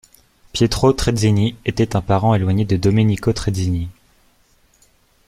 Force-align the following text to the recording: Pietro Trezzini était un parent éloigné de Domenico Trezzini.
Pietro 0.51 0.93
Trezzini 0.93 1.55
était 1.63 1.95
un 1.95 2.01
parent 2.01 2.33
éloigné 2.33 2.65
de 2.65 2.75
Domenico 2.75 3.31
Trezzini. 3.33 3.87